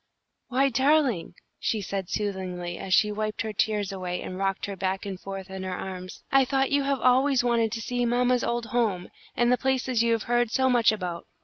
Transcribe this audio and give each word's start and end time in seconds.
"Why, 0.47 0.69
darling," 0.69 1.35
she 1.59 1.79
said, 1.79 2.09
soothingly, 2.09 2.79
as 2.79 2.91
she 2.91 3.11
wiped 3.11 3.43
her 3.43 3.53
tears 3.53 3.91
away 3.91 4.23
and 4.23 4.35
rocked 4.39 4.65
her 4.65 4.75
back 4.75 5.05
and 5.05 5.19
forth 5.19 5.51
in 5.51 5.61
her 5.61 5.75
arms, 5.75 6.23
"I 6.31 6.43
thought 6.43 6.71
you 6.71 6.81
have 6.81 6.99
always 7.01 7.43
wanted 7.43 7.71
to 7.73 7.81
see 7.81 8.03
mamma's 8.07 8.43
old 8.43 8.65
home, 8.65 9.09
and 9.37 9.51
the 9.51 9.59
places 9.59 10.01
you 10.01 10.13
have 10.13 10.23
heard 10.23 10.49
so 10.49 10.71
much 10.71 10.91
about. 10.91 11.27